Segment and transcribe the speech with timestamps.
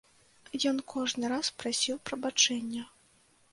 [0.69, 2.83] Ён кожны раз прасіў прабачэння.